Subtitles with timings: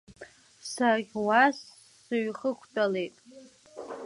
[0.71, 1.43] Саӷьуа
[2.03, 3.15] сыҩхықәтәалеит.